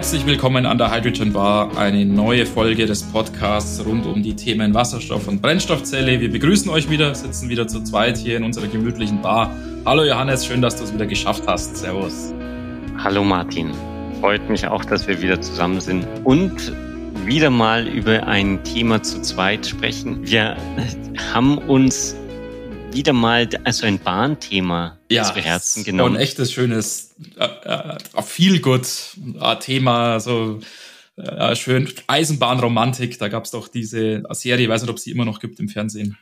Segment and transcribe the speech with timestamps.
[0.00, 4.72] Herzlich willkommen an der Hydrogen Bar, eine neue Folge des Podcasts rund um die Themen
[4.72, 6.18] Wasserstoff und Brennstoffzelle.
[6.22, 9.54] Wir begrüßen euch wieder, sitzen wieder zu zweit hier in unserer gemütlichen Bar.
[9.84, 11.76] Hallo Johannes, schön, dass du es wieder geschafft hast.
[11.76, 12.32] Servus.
[12.96, 13.72] Hallo Martin.
[14.22, 16.72] Freut mich auch, dass wir wieder zusammen sind und
[17.26, 20.20] wieder mal über ein Thema zu zweit sprechen.
[20.22, 20.56] Wir
[21.34, 22.16] haben uns
[22.92, 26.16] wieder mal also ein Bahnthema ja, zu Herzen genommen.
[26.16, 28.86] Ein echtes schönes äh, äh, feel good
[29.40, 30.60] äh, Thema, so
[31.16, 33.18] äh, schön Eisenbahnromantik.
[33.18, 35.60] Da gab es doch diese Serie, ich weiß nicht, ob es sie immer noch gibt
[35.60, 36.18] im Fernsehen.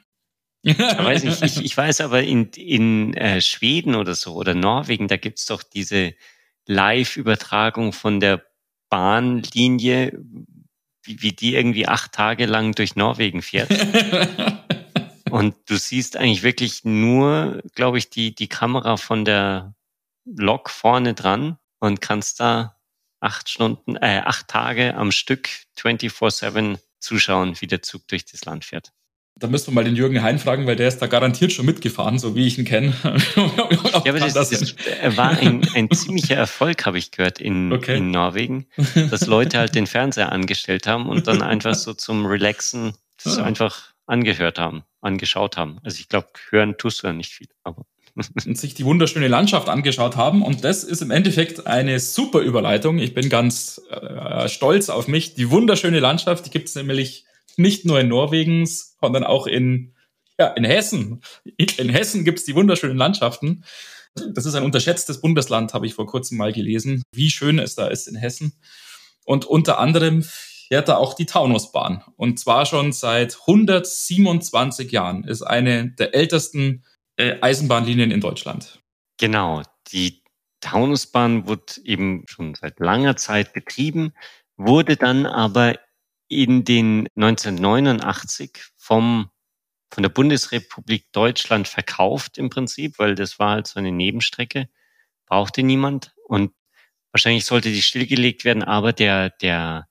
[0.62, 5.08] ich, weiß nicht, ich, ich weiß aber in, in äh, Schweden oder so oder Norwegen,
[5.08, 6.14] da gibt's doch diese
[6.66, 8.44] Live-Übertragung von der
[8.90, 10.18] Bahnlinie,
[11.02, 13.70] wie, wie die irgendwie acht Tage lang durch Norwegen fährt.
[15.30, 19.74] Und du siehst eigentlich wirklich nur, glaube ich, die, die Kamera von der
[20.24, 22.76] Lok vorne dran und kannst da
[23.20, 28.64] acht Stunden, äh, acht Tage am Stück 24-7 zuschauen, wie der Zug durch das Land
[28.64, 28.92] fährt.
[29.36, 32.18] Da müssen wir mal den Jürgen Hein fragen, weil der ist da garantiert schon mitgefahren,
[32.18, 32.92] so wie ich ihn kenne.
[33.04, 37.98] ja, aber das, das, das war ein, ein ziemlicher Erfolg, habe ich gehört, in, okay.
[37.98, 38.66] in Norwegen,
[39.10, 43.44] dass Leute halt den Fernseher angestellt haben und dann einfach so zum Relaxen das ah.
[43.44, 45.78] einfach angehört haben, angeschaut haben.
[45.84, 47.84] Also ich glaube, hören tust du ja nicht viel, aber
[48.46, 50.42] und sich die wunderschöne Landschaft angeschaut haben.
[50.42, 52.98] Und das ist im Endeffekt eine super Überleitung.
[52.98, 55.34] Ich bin ganz äh, stolz auf mich.
[55.34, 59.94] Die wunderschöne Landschaft, die gibt es nämlich nicht nur in Norwegen, sondern auch in,
[60.38, 61.20] ja, in Hessen.
[61.56, 63.64] In Hessen gibt es die wunderschönen Landschaften.
[64.32, 67.86] Das ist ein unterschätztes Bundesland, habe ich vor kurzem mal gelesen, wie schön es da
[67.86, 68.52] ist in Hessen.
[69.24, 70.24] Und unter anderem
[70.68, 72.04] fährt da auch die Taunusbahn.
[72.16, 75.24] Und zwar schon seit 127 Jahren.
[75.24, 76.84] Ist eine der ältesten
[77.16, 78.80] äh, Eisenbahnlinien in Deutschland.
[79.18, 79.62] Genau.
[79.92, 80.22] Die
[80.60, 84.12] Taunusbahn wird eben schon seit langer Zeit betrieben,
[84.56, 85.78] wurde dann aber
[86.28, 89.30] in den 1989 vom
[89.90, 94.68] von der Bundesrepublik Deutschland verkauft im Prinzip, weil das war halt so eine Nebenstrecke,
[95.26, 96.52] brauchte niemand und
[97.10, 99.87] wahrscheinlich sollte die stillgelegt werden, aber der der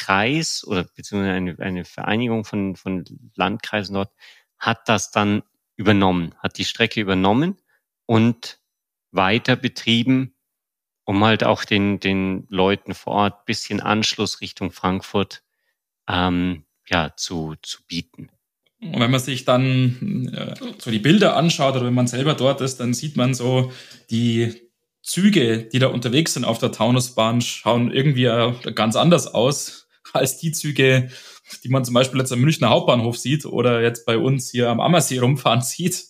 [0.00, 4.10] Kreis oder beziehungsweise eine, eine Vereinigung von, von Landkreisen dort
[4.58, 5.42] hat das dann
[5.76, 7.58] übernommen, hat die Strecke übernommen
[8.06, 8.58] und
[9.10, 10.34] weiter betrieben,
[11.04, 15.42] um halt auch den, den Leuten vor Ort bisschen Anschluss Richtung Frankfurt
[16.08, 18.30] ähm, ja, zu, zu bieten.
[18.80, 22.62] Und wenn man sich dann äh, so die Bilder anschaut oder wenn man selber dort
[22.62, 23.70] ist, dann sieht man so
[24.08, 24.70] die
[25.02, 28.30] Züge, die da unterwegs sind auf der Taunusbahn, schauen irgendwie
[28.74, 29.79] ganz anders aus
[30.12, 31.10] als die Züge,
[31.64, 34.80] die man zum Beispiel jetzt am Münchner Hauptbahnhof sieht oder jetzt bei uns hier am
[34.80, 36.06] Ammersee rumfahren sieht.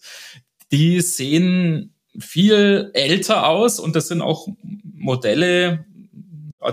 [0.72, 4.48] Die sehen viel älter aus und das sind auch
[4.82, 5.84] Modelle,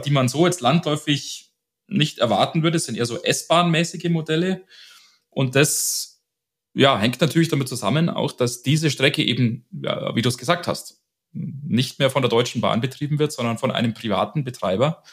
[0.05, 1.53] die man so jetzt landläufig
[1.87, 2.75] nicht erwarten würde.
[2.75, 4.65] Das sind eher so S-Bahn-mäßige Modelle.
[5.29, 6.21] Und das
[6.73, 10.67] ja, hängt natürlich damit zusammen, auch dass diese Strecke eben, ja, wie du es gesagt
[10.67, 11.01] hast,
[11.31, 15.03] nicht mehr von der Deutschen Bahn betrieben wird, sondern von einem privaten Betreiber.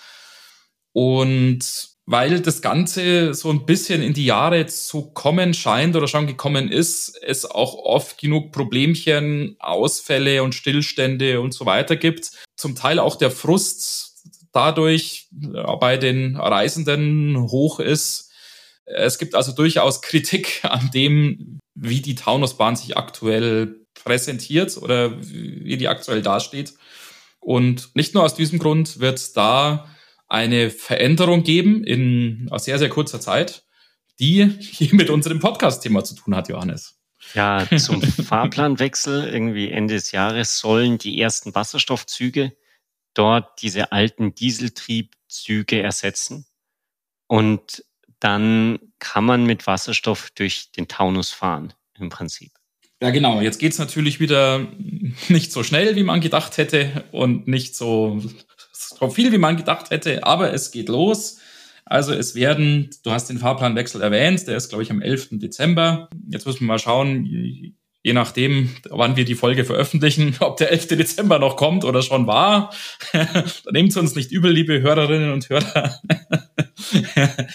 [0.92, 6.26] Und weil das Ganze so ein bisschen in die Jahre zu kommen scheint oder schon
[6.26, 12.30] gekommen ist, es auch oft genug Problemchen, Ausfälle und Stillstände und so weiter gibt.
[12.56, 18.30] Zum Teil auch der Frust dadurch ja, bei den Reisenden hoch ist.
[18.84, 25.76] Es gibt also durchaus Kritik an dem, wie die Taunusbahn sich aktuell präsentiert oder wie
[25.78, 26.74] die aktuell dasteht.
[27.40, 29.86] Und nicht nur aus diesem Grund wird da
[30.28, 33.64] eine Veränderung geben in sehr, sehr kurzer Zeit,
[34.18, 37.00] die hier mit unserem Podcast-Thema zu tun hat, Johannes.
[37.34, 42.52] Ja, zum Fahrplanwechsel irgendwie Ende des Jahres sollen die ersten Wasserstoffzüge
[43.14, 46.46] dort diese alten Dieseltriebzüge ersetzen.
[47.26, 47.84] Und
[48.20, 52.52] dann kann man mit Wasserstoff durch den Taunus fahren, im Prinzip.
[53.02, 53.40] Ja, genau.
[53.40, 54.66] Jetzt geht's natürlich wieder
[55.28, 58.22] nicht so schnell, wie man gedacht hätte und nicht so
[59.10, 61.38] viel, wie man gedacht hätte, aber es geht los.
[61.84, 65.28] Also es werden, du hast den Fahrplanwechsel erwähnt, der ist, glaube ich, am 11.
[65.32, 66.08] Dezember.
[66.28, 67.26] Jetzt müssen wir mal schauen,
[68.04, 70.88] je nachdem, wann wir die Folge veröffentlichen, ob der 11.
[70.88, 72.72] Dezember noch kommt oder schon war.
[73.70, 76.00] nehmt es uns nicht übel, liebe Hörerinnen und Hörer.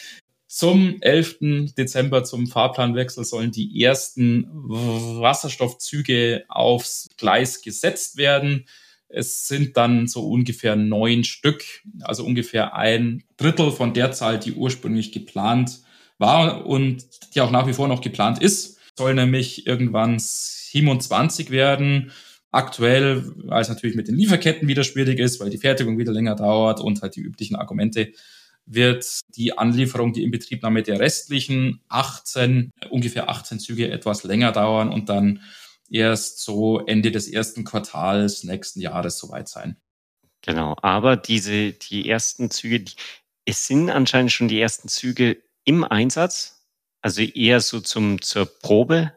[0.48, 1.38] zum 11.
[1.78, 8.66] Dezember, zum Fahrplanwechsel, sollen die ersten Wasserstoffzüge aufs Gleis gesetzt werden.
[9.10, 11.64] Es sind dann so ungefähr neun Stück,
[12.02, 15.80] also ungefähr ein Drittel von der Zahl, die ursprünglich geplant
[16.20, 18.78] war und die auch nach wie vor noch geplant ist.
[18.96, 22.12] Soll nämlich irgendwann 27 werden.
[22.52, 26.36] Aktuell, weil es natürlich mit den Lieferketten wieder schwierig ist, weil die Fertigung wieder länger
[26.36, 28.12] dauert und halt die üblichen Argumente,
[28.66, 35.10] wird die Anlieferung, die Inbetriebnahme der restlichen 18, ungefähr 18 Züge etwas länger dauern und
[35.10, 35.42] dann
[35.92, 39.78] erst so Ende des ersten Quartals nächsten Jahres soweit sein.
[40.42, 42.94] Genau, aber diese, die ersten Züge, die,
[43.46, 46.66] es sind anscheinend schon die ersten Züge im Einsatz,
[47.02, 49.14] also eher so zum, zur Probe.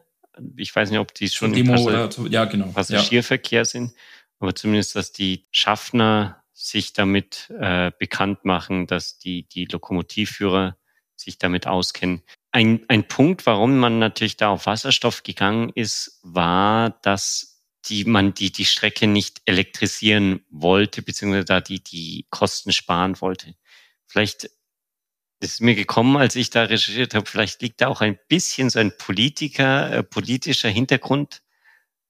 [0.57, 2.67] Ich weiß nicht, ob die schon Demo im Passagier, zu, ja, genau.
[2.67, 3.65] Passagierverkehr ja.
[3.65, 3.93] sind,
[4.39, 10.77] aber zumindest, dass die Schaffner sich damit äh, bekannt machen, dass die, die Lokomotivführer
[11.15, 12.21] sich damit auskennen.
[12.53, 17.53] Ein, ein Punkt, warum man natürlich da auf Wasserstoff gegangen ist, war, dass
[17.85, 23.55] die man die, die Strecke nicht elektrisieren wollte, beziehungsweise da die, die Kosten sparen wollte.
[24.05, 24.49] Vielleicht
[25.39, 28.79] ist mir gekommen, als ich da recherchiert habe, vielleicht liegt da auch ein bisschen so
[28.79, 31.41] ein Politiker, äh, politischer Hintergrund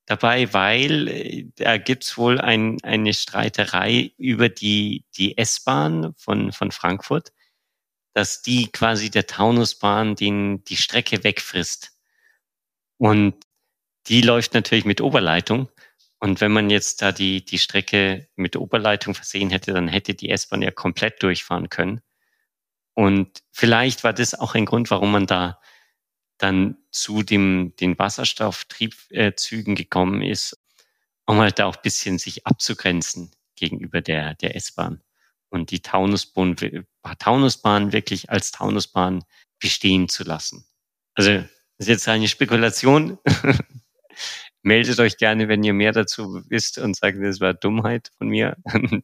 [0.06, 6.72] dabei, weil äh, da gibt's wohl ein, eine Streiterei über die, die S-Bahn von, von
[6.72, 7.32] Frankfurt,
[8.14, 11.98] dass die quasi der Taunusbahn den, die Strecke wegfrisst.
[12.98, 13.36] Und
[14.08, 15.70] die läuft natürlich mit Oberleitung.
[16.20, 20.30] Und wenn man jetzt da die, die Strecke mit Oberleitung versehen hätte, dann hätte die
[20.30, 22.02] S-Bahn ja komplett durchfahren können.
[22.94, 25.60] Und vielleicht war das auch ein Grund, warum man da
[26.38, 30.60] dann zu dem, den Wasserstofftriebzügen gekommen ist,
[31.26, 35.02] um halt da auch bisschen sich abzugrenzen gegenüber der, der S-Bahn
[35.50, 36.56] und die Taunusbahn,
[37.20, 39.24] Taunusbahn wirklich als Taunusbahn
[39.60, 40.66] bestehen zu lassen.
[41.16, 41.48] Also, das
[41.78, 43.18] ist jetzt eine Spekulation.
[44.62, 48.56] Meldet euch gerne, wenn ihr mehr dazu wisst und sagt, das war Dummheit von mir.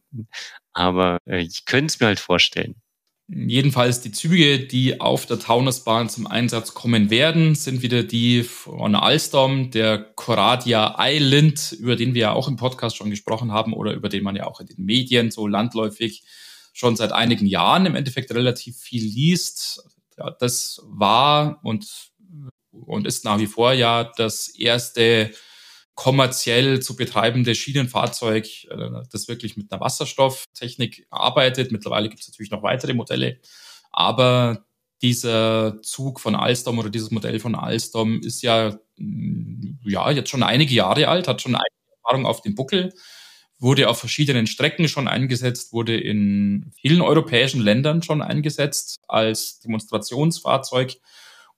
[0.72, 2.80] Aber äh, ich könnte es mir halt vorstellen.
[3.32, 8.96] Jedenfalls die Züge, die auf der Taunusbahn zum Einsatz kommen werden, sind wieder die von
[8.96, 13.92] Alstom, der Coradia Island, über den wir ja auch im Podcast schon gesprochen haben oder
[13.92, 16.24] über den man ja auch in den Medien so landläufig
[16.72, 19.82] schon seit einigen Jahren im Endeffekt relativ viel liest.
[20.16, 22.12] Ja, das war und,
[22.70, 25.32] und ist nach wie vor ja das erste
[25.94, 31.72] kommerziell zu betreibende Schienenfahrzeug, äh, das wirklich mit einer Wasserstofftechnik arbeitet.
[31.72, 33.38] Mittlerweile gibt es natürlich noch weitere Modelle,
[33.90, 34.64] aber
[35.02, 40.42] dieser Zug von Alstom oder dieses Modell von Alstom ist ja, mm, ja jetzt schon
[40.42, 42.92] einige Jahre alt, hat schon einige Erfahrung auf dem Buckel,
[43.60, 50.96] wurde auf verschiedenen Strecken schon eingesetzt, wurde in vielen europäischen Ländern schon eingesetzt als Demonstrationsfahrzeug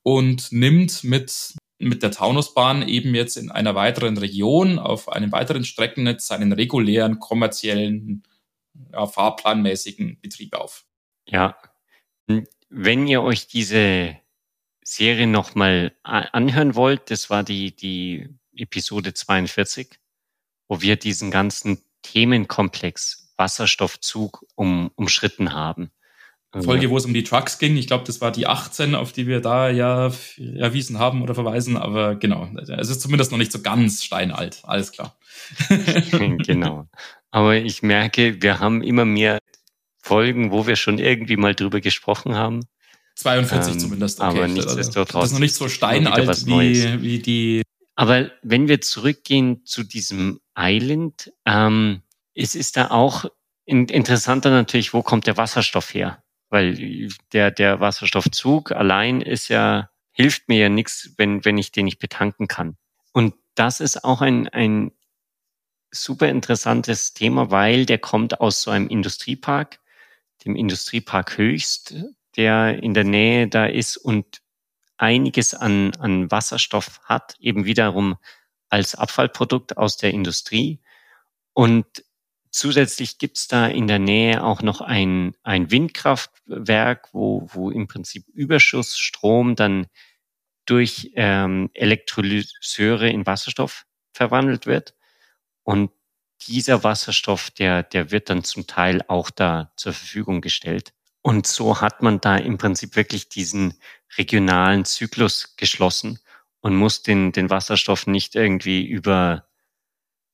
[0.03, 5.65] und nimmt mit mit der Taunusbahn eben jetzt in einer weiteren Region auf einem weiteren
[5.65, 8.23] Streckennetz seinen regulären, kommerziellen,
[8.93, 10.87] ja, fahrplanmäßigen Betrieb auf.
[11.27, 11.57] Ja,
[12.69, 14.17] wenn ihr euch diese
[14.85, 19.99] Serie nochmal anhören wollt, das war die, die Episode 42,
[20.69, 25.91] wo wir diesen ganzen Themenkomplex Wasserstoffzug um, umschritten haben.
[26.61, 27.79] Folge, wo es um die Trucks ging.
[27.79, 31.79] Ich glaube, das war die 18, auf die wir da ja erwiesen haben oder verweisen.
[31.79, 32.47] Aber genau,
[32.79, 34.61] es ist zumindest noch nicht so ganz steinalt.
[34.65, 35.17] Alles klar.
[36.11, 36.87] genau.
[37.31, 39.39] Aber ich merke, wir haben immer mehr
[39.97, 42.61] Folgen, wo wir schon irgendwie mal drüber gesprochen haben.
[43.15, 44.21] 42 ähm, zumindest.
[44.21, 44.29] Okay.
[44.29, 45.23] Aber nichtsdestotrotz.
[45.23, 47.63] Das ist noch nicht so steinalt wie, wie die.
[47.95, 52.03] Aber wenn wir zurückgehen zu diesem Island, ähm,
[52.35, 53.27] es ist da auch
[53.67, 56.23] interessanter natürlich, wo kommt der Wasserstoff her?
[56.49, 61.87] Weil der, der Wasserstoffzug allein ist ja, hilft mir ja nichts, wenn, wenn ich den
[61.87, 62.77] nicht betanken kann.
[63.13, 64.93] Und das ist auch ein, ein
[65.91, 69.81] super interessantes Thema, weil der kommt aus so einem Industriepark,
[70.45, 71.95] dem Industriepark Höchst,
[72.37, 74.42] der in der Nähe da ist und
[75.03, 78.17] einiges an, an Wasserstoff hat, eben wiederum
[78.71, 80.81] als Abfallprodukt aus der Industrie.
[81.53, 82.05] Und
[82.55, 88.29] Zusätzlich gibt's da in der Nähe auch noch ein, ein Windkraftwerk, wo, wo im Prinzip
[88.29, 89.87] Überschussstrom dann
[90.67, 94.95] durch ähm, Elektrolyseure in Wasserstoff verwandelt wird.
[95.63, 95.93] Und
[96.47, 100.93] dieser Wasserstoff, der, der wird dann zum Teil auch da zur Verfügung gestellt.
[101.23, 103.75] Und so hat man da im Prinzip wirklich diesen
[104.19, 106.19] regionalen Zyklus geschlossen
[106.61, 109.47] und muss den, den Wasserstoff nicht irgendwie über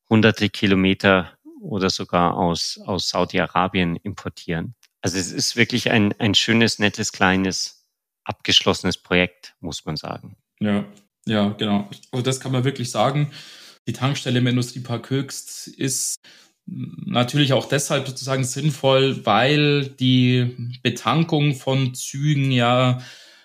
[0.09, 4.75] hunderte Kilometer oder sogar aus, aus Saudi-Arabien importieren.
[5.03, 7.87] Also es ist wirklich ein, ein schönes, nettes, kleines,
[8.25, 10.37] abgeschlossenes Projekt, muss man sagen.
[10.61, 10.85] Ja,
[11.27, 11.89] ja, genau.
[12.11, 13.31] Also das kann man wirklich sagen.
[13.87, 16.17] Die Tankstelle im Industriepark Höchst ist
[17.07, 23.01] natürlich auch deshalb sozusagen sinnvoll, weil die Betankung von Zügen ja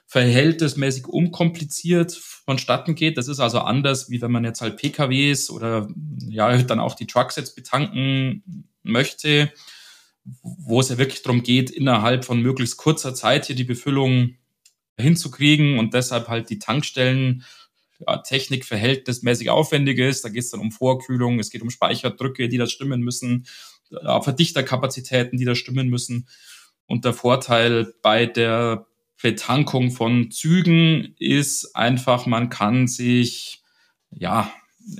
[0.08, 3.18] verhältnismäßig unkompliziert vonstatten geht.
[3.18, 5.88] Das ist also anders, wie wenn man jetzt halt PKWs oder
[6.28, 9.52] ja dann auch die Trucks jetzt betanken möchte,
[10.42, 14.36] wo es ja wirklich darum geht, innerhalb von möglichst kurzer Zeit hier die Befüllung
[15.00, 17.44] hinzukriegen und deshalb halt die Tankstellen
[18.00, 20.24] ja, Technik verhältnismäßig aufwendig ist.
[20.26, 23.46] Da geht es dann um Vorkühlung, es geht um Speicherdrücke, die da stimmen müssen,
[24.22, 26.28] Verdichterkapazitäten, die da stimmen müssen.
[26.86, 28.88] Und der Vorteil bei der
[29.22, 33.62] Betankung von Zügen ist einfach, man kann sich
[34.12, 34.52] ja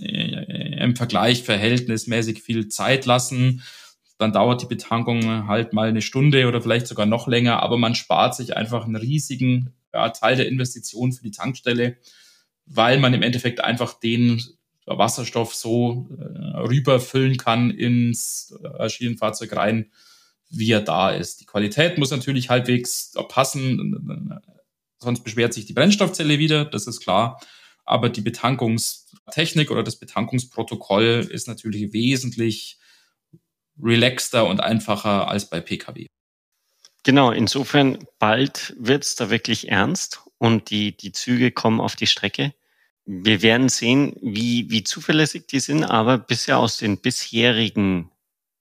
[0.02, 3.64] äh, im Vergleich verhältnismäßig viel Zeit lassen.
[4.18, 7.96] Dann dauert die Betankung halt mal eine Stunde oder vielleicht sogar noch länger, aber man
[7.96, 11.98] spart sich einfach einen riesigen ja, Teil der Investition für die Tankstelle,
[12.66, 14.42] weil man im Endeffekt einfach den
[14.86, 19.92] Wasserstoff so äh, rüberfüllen kann ins äh, Schienenfahrzeug rein,
[20.50, 21.42] wie er da ist.
[21.42, 24.42] Die Qualität muss natürlich halbwegs passen,
[25.00, 27.40] sonst beschwert sich die Brennstoffzelle wieder, das ist klar.
[27.86, 32.78] Aber die Betankungstechnik oder das Betankungsprotokoll ist natürlich wesentlich
[33.82, 36.08] relaxter und einfacher als bei Pkw.
[37.04, 42.08] Genau, insofern bald wird es da wirklich ernst und die, die Züge kommen auf die
[42.08, 42.54] Strecke.
[43.06, 48.10] Wir werden sehen, wie, wie zuverlässig die sind, aber bisher aus den bisherigen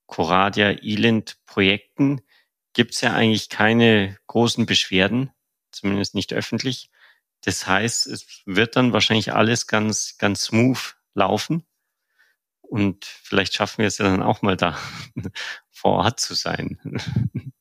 [0.06, 2.20] Coradia Elend Projekten
[2.72, 5.30] gibt es ja eigentlich keine großen Beschwerden,
[5.70, 6.90] zumindest nicht öffentlich.
[7.42, 11.64] Das heißt, es wird dann wahrscheinlich alles ganz, ganz smooth laufen.
[12.62, 14.76] Und vielleicht schaffen wir es ja dann auch mal da
[15.70, 16.78] vor Ort zu sein.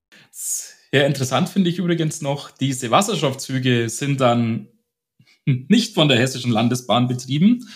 [0.93, 4.67] Ja, interessant finde ich übrigens noch, diese Wasserstoffzüge sind dann
[5.45, 7.67] nicht von der Hessischen Landesbahn betrieben.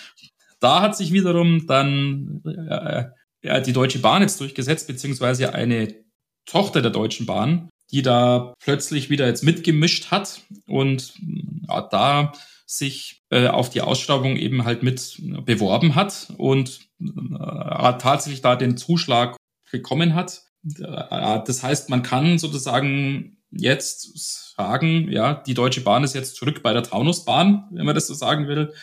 [0.59, 3.05] Da hat sich wiederum dann äh,
[3.43, 5.93] ja, die Deutsche Bahn jetzt durchgesetzt, beziehungsweise eine
[6.45, 11.13] Tochter der Deutschen Bahn, die da plötzlich wieder jetzt mitgemischt hat und
[11.67, 12.33] ja, da
[12.65, 18.77] sich äh, auf die Ausschreibung eben halt mit beworben hat und äh, tatsächlich da den
[18.77, 19.37] Zuschlag
[19.71, 20.41] bekommen hat.
[20.65, 26.61] Äh, das heißt, man kann sozusagen jetzt sagen, ja, die Deutsche Bahn ist jetzt zurück
[26.63, 28.73] bei der Taunusbahn, wenn man das so sagen will,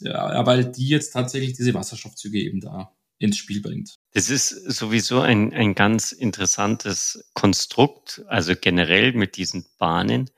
[0.00, 3.94] ja, weil die jetzt tatsächlich diese Wasserstoffzüge eben da ins Spiel bringt.
[4.14, 10.30] Das ist sowieso ein, ein ganz interessantes Konstrukt, also generell mit diesen Bahnen.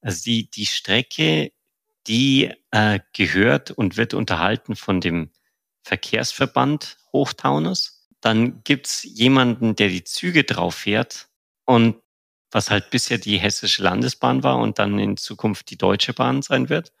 [0.00, 1.52] Also die, die Strecke,
[2.06, 5.30] die äh, gehört und wird unterhalten von dem
[5.84, 7.93] Verkehrsverband Hochtaunus.
[8.24, 11.28] Dann gibt's jemanden, der die Züge drauf fährt
[11.66, 11.96] und
[12.50, 16.70] was halt bisher die hessische Landesbahn war und dann in Zukunft die Deutsche Bahn sein
[16.70, 16.92] wird.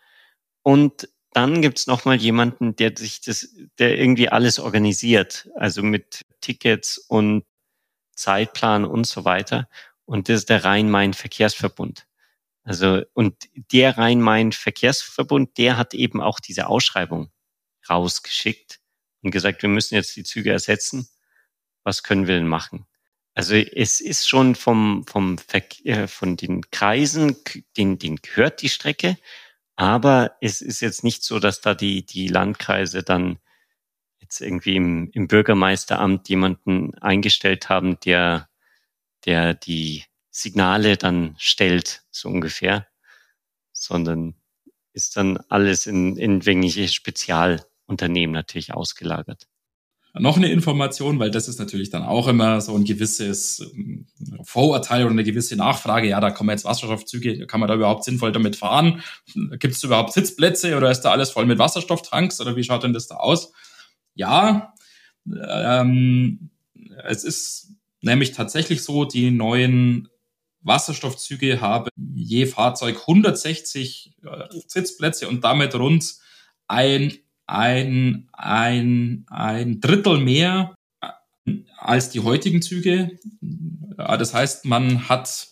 [0.62, 6.26] Und dann gibt's noch mal jemanden, der sich das, der irgendwie alles organisiert, also mit
[6.42, 7.44] Tickets und
[8.14, 9.68] Zeitplan und so weiter.
[10.04, 12.06] Und das ist der Rhein-Main-Verkehrsverbund.
[12.64, 17.30] Also, und der Rhein-Main-Verkehrsverbund, der hat eben auch diese Ausschreibung
[17.88, 18.80] rausgeschickt
[19.22, 21.08] und gesagt, wir müssen jetzt die Züge ersetzen.
[21.84, 22.86] Was können wir denn machen?
[23.34, 27.36] Also es ist schon vom, vom Verkehr, von den Kreisen,
[27.76, 29.18] den, den gehört die Strecke,
[29.76, 33.38] aber es ist jetzt nicht so, dass da die, die Landkreise dann
[34.20, 38.48] jetzt irgendwie im, im Bürgermeisteramt jemanden eingestellt haben, der,
[39.26, 42.86] der die Signale dann stellt, so ungefähr,
[43.72, 44.34] sondern
[44.92, 49.48] ist dann alles in, in irgendwelche Spezialunternehmen natürlich ausgelagert
[50.16, 54.06] noch eine Information, weil das ist natürlich dann auch immer so ein gewisses ähm,
[54.44, 56.08] Vorurteil oder eine gewisse Nachfrage.
[56.08, 59.02] Ja, da kommen jetzt Wasserstoffzüge, kann man da überhaupt sinnvoll damit fahren?
[59.34, 62.92] Gibt es überhaupt Sitzplätze oder ist da alles voll mit Wasserstofftanks oder wie schaut denn
[62.92, 63.52] das da aus?
[64.14, 64.74] Ja,
[65.26, 66.50] ähm,
[67.04, 70.08] es ist nämlich tatsächlich so, die neuen
[70.60, 76.14] Wasserstoffzüge haben je Fahrzeug 160 äh, Sitzplätze und damit rund
[76.68, 77.12] ein
[77.46, 80.74] ein, ein, ein Drittel mehr
[81.78, 83.18] als die heutigen Züge.
[83.96, 85.48] Das heißt, man hat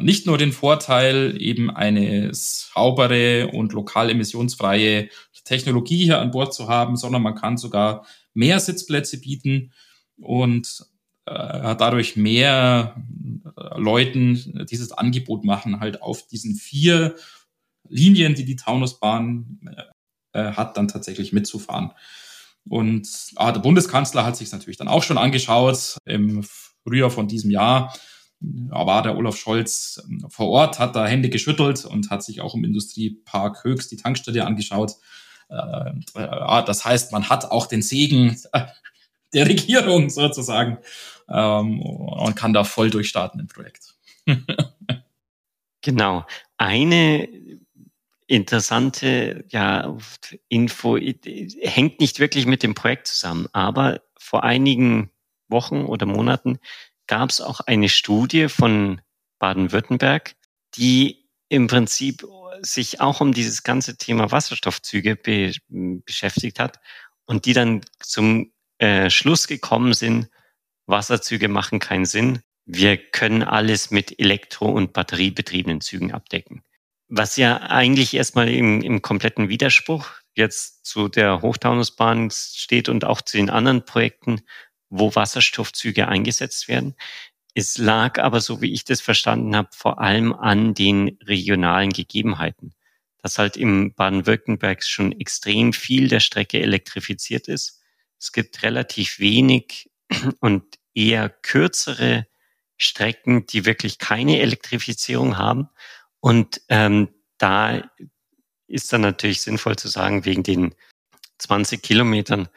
[0.00, 5.08] nicht nur den Vorteil, eben eine saubere und lokal emissionsfreie
[5.44, 9.72] Technologie hier an Bord zu haben, sondern man kann sogar mehr Sitzplätze bieten
[10.18, 10.84] und
[11.26, 12.96] äh, dadurch mehr
[13.76, 17.14] Leuten dieses Angebot machen, halt auf diesen vier
[17.88, 19.60] Linien, die die Taunusbahn
[20.36, 21.92] äh, hat, dann tatsächlich mitzufahren.
[22.68, 26.44] Und ah, der Bundeskanzler hat sich natürlich dann auch schon angeschaut im
[26.84, 27.94] Frühjahr von diesem Jahr.
[28.40, 32.54] War der Olaf Scholz ähm, vor Ort, hat da Hände geschüttelt und hat sich auch
[32.54, 34.92] im Industriepark Höchst die Tankstelle angeschaut.
[35.48, 38.36] Äh, äh, das heißt, man hat auch den Segen
[39.32, 40.78] der Regierung sozusagen
[41.28, 43.94] ähm, und kann da voll durchstarten im Projekt.
[45.80, 46.26] genau.
[46.58, 47.28] Eine
[48.26, 49.96] interessante ja,
[50.48, 55.10] Info, hängt nicht wirklich mit dem Projekt zusammen, aber vor einigen
[55.48, 56.58] Wochen oder Monaten
[57.06, 59.00] gab es auch eine Studie von
[59.38, 60.34] Baden-Württemberg,
[60.74, 62.26] die im Prinzip
[62.62, 66.80] sich auch um dieses ganze Thema Wasserstoffzüge be beschäftigt hat
[67.26, 70.28] und die dann zum äh, Schluss gekommen sind,
[70.86, 72.40] Wasserzüge machen keinen Sinn.
[72.64, 76.62] Wir können alles mit elektro- und batteriebetriebenen Zügen abdecken.
[77.08, 83.22] Was ja eigentlich erstmal im, im kompletten Widerspruch jetzt zu der Hochtaunusbahn steht und auch
[83.22, 84.42] zu den anderen Projekten,
[84.90, 86.94] wo Wasserstoffzüge eingesetzt werden.
[87.54, 92.74] Es lag aber, so wie ich das verstanden habe, vor allem an den regionalen Gegebenheiten.
[93.22, 97.80] Dass halt im Baden-Württemberg schon extrem viel der Strecke elektrifiziert ist.
[98.18, 99.90] Es gibt relativ wenig
[100.40, 102.26] und eher kürzere
[102.76, 105.70] Strecken, die wirklich keine Elektrifizierung haben.
[106.26, 107.88] Und ähm, da
[108.66, 110.74] ist dann natürlich sinnvoll zu sagen, wegen den
[111.38, 112.48] 20 Kilometern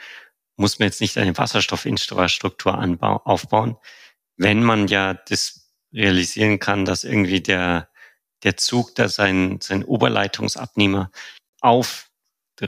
[0.56, 2.74] muss man jetzt nicht eine Wasserstoffinfrastruktur
[3.26, 3.78] aufbauen,
[4.38, 7.92] wenn man ja das realisieren kann, dass irgendwie der,
[8.42, 11.12] der Zug, da sein, sein Oberleitungsabnehmer
[11.62, 12.10] auf,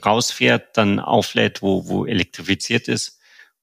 [0.06, 3.20] rausfährt, dann auflädt, wo, wo elektrifiziert ist.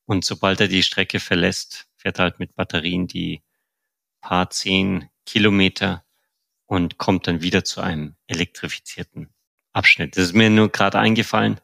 [0.07, 3.45] Und sobald er die Strecke verlässt, fährt er halt mit Batterien die
[4.23, 6.05] paar zehn Kilometer
[6.69, 9.31] und kommt dann wieder zu einem elektrifizierten
[9.73, 10.17] Abschnitt.
[10.17, 11.61] Das ist mir nur gerade eingefallen.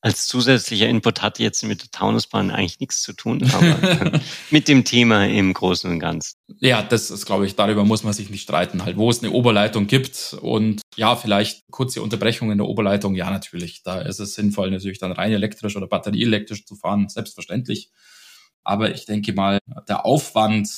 [0.00, 4.20] Als zusätzlicher Input hat jetzt mit der Taunusbahn eigentlich nichts zu tun, aber
[4.50, 6.36] mit dem Thema im Großen und Ganzen.
[6.60, 9.32] Ja, das ist, glaube ich, darüber muss man sich nicht streiten, halt, wo es eine
[9.32, 13.82] Oberleitung gibt und ja, vielleicht kurze Unterbrechungen in der Oberleitung, ja, natürlich.
[13.82, 17.90] Da ist es sinnvoll, natürlich dann rein elektrisch oder batterieelektrisch zu fahren, selbstverständlich.
[18.64, 19.58] Aber ich denke mal,
[19.88, 20.68] der Aufwand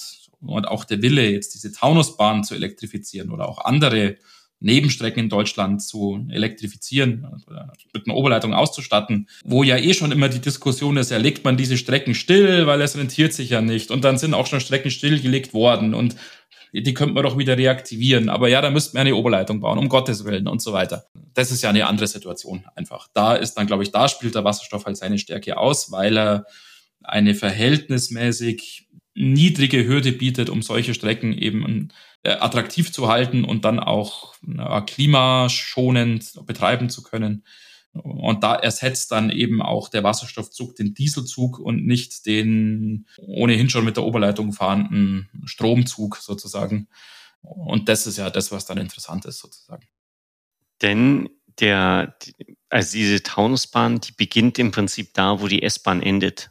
[0.41, 4.17] und auch der Wille, jetzt diese Taunusbahn zu elektrifizieren oder auch andere
[4.61, 7.27] Nebenstrecken in Deutschland zu elektrifizieren,
[7.95, 11.57] mit einer Oberleitung auszustatten, wo ja eh schon immer die Diskussion ist, ja, legt man
[11.57, 13.91] diese Strecken still, weil es rentiert sich ja nicht.
[13.91, 16.17] Und dann sind auch schon Strecken stillgelegt worden und
[16.73, 18.29] die könnte man doch wieder reaktivieren.
[18.29, 21.07] Aber ja, da müsste man eine Oberleitung bauen, um Gottes Willen und so weiter.
[21.35, 23.09] Das ist ja eine andere Situation einfach.
[23.15, 26.47] Da ist dann, glaube ich, da spielt der Wasserstoff halt seine Stärke aus, weil er
[27.03, 28.88] eine verhältnismäßig
[29.19, 31.89] niedrige Hürde bietet, um solche Strecken eben
[32.23, 34.35] äh, attraktiv zu halten und dann auch
[34.87, 37.45] klimaschonend betreiben zu können.
[37.93, 43.85] Und da ersetzt dann eben auch der Wasserstoffzug den Dieselzug und nicht den ohnehin schon
[43.85, 46.89] mit der Oberleitung fahrenden Stromzug sozusagen.
[47.41, 49.89] Und das ist ja das, was dann interessant ist sozusagen.
[50.83, 51.29] Denn
[51.59, 52.17] der,
[52.69, 56.51] also diese Taunusbahn, die beginnt im Prinzip da, wo die S-Bahn endet,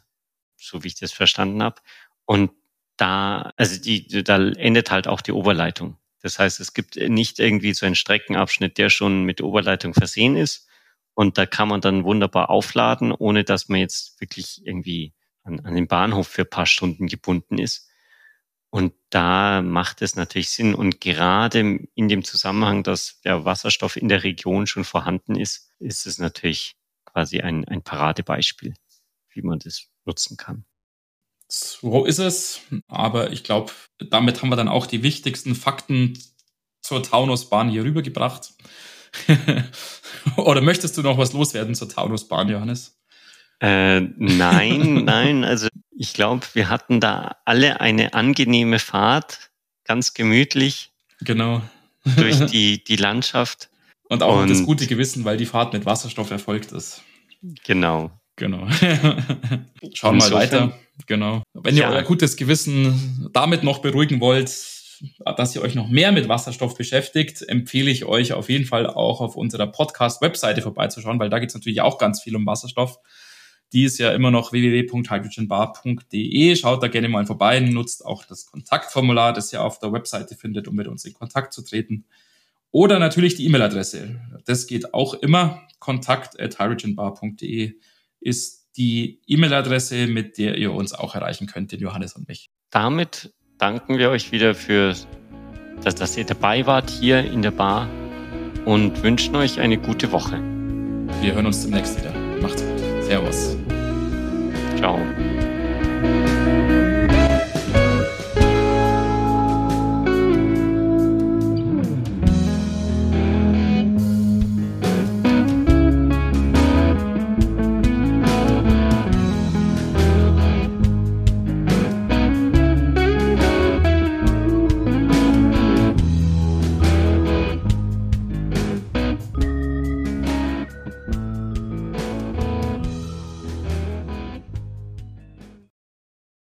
[0.56, 1.80] so wie ich das verstanden habe.
[2.26, 2.50] Und
[2.98, 5.96] da, also die, da endet halt auch die Oberleitung.
[6.20, 10.66] Das heißt, es gibt nicht irgendwie so einen Streckenabschnitt, der schon mit Oberleitung versehen ist.
[11.14, 15.74] Und da kann man dann wunderbar aufladen, ohne dass man jetzt wirklich irgendwie an, an
[15.74, 17.88] den Bahnhof für paar Stunden gebunden ist.
[18.70, 20.74] Und da macht es natürlich Sinn.
[20.74, 21.60] Und gerade
[21.94, 26.76] in dem Zusammenhang, dass der Wasserstoff in der Region schon vorhanden ist, ist es natürlich
[27.04, 28.74] quasi ein, ein Paradebeispiel,
[29.30, 30.64] wie man das nutzen kann.
[31.48, 32.60] So ist es.
[32.88, 36.18] Aber ich glaube, damit haben wir dann auch die wichtigsten Fakten
[36.82, 38.52] zur Taunusbahn hier rübergebracht.
[40.36, 42.98] Oder möchtest du noch was loswerden zur Taunusbahn, Johannes?
[43.60, 45.44] Äh, nein, nein.
[45.44, 49.50] Also ich glaube, wir hatten da alle eine angenehme Fahrt,
[49.84, 50.90] ganz gemütlich.
[51.20, 51.62] Genau.
[52.16, 53.70] durch die, die Landschaft.
[54.08, 57.02] Und auch Und, das gute Gewissen, weil die Fahrt mit Wasserstoff erfolgt ist.
[57.64, 58.10] Genau.
[58.36, 58.68] Genau.
[59.92, 60.78] Schauen mal weiter.
[61.06, 61.42] Genau.
[61.54, 61.90] Wenn ihr ja.
[61.90, 64.50] euer gutes Gewissen damit noch beruhigen wollt,
[65.36, 69.20] dass ihr euch noch mehr mit Wasserstoff beschäftigt, empfehle ich euch auf jeden Fall auch
[69.20, 72.98] auf unserer Podcast-Webseite vorbeizuschauen, weil da geht es natürlich auch ganz viel um Wasserstoff.
[73.72, 76.56] Die ist ja immer noch www.hydrogenbar.de.
[76.56, 80.66] Schaut da gerne mal vorbei, nutzt auch das Kontaktformular, das ihr auf der Webseite findet,
[80.68, 82.06] um mit uns in Kontakt zu treten.
[82.70, 84.20] Oder natürlich die E-Mail-Adresse.
[84.46, 85.62] Das geht auch immer.
[85.78, 87.74] Kontakt at hydrogenbar.de
[88.20, 92.50] ist die E-Mail-Adresse, mit der ihr uns auch erreichen könnt, den Johannes und mich.
[92.70, 94.94] Damit danken wir euch wieder für,
[95.82, 97.88] dass, dass ihr dabei wart hier in der Bar
[98.64, 100.40] und wünschen euch eine gute Woche.
[101.20, 102.12] Wir hören uns demnächst wieder.
[102.40, 102.78] Macht's gut.
[103.04, 103.56] Servus.
[104.76, 104.98] Ciao.